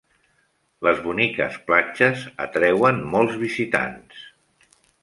[0.87, 4.29] Les boniques platges atreuen molts visitants.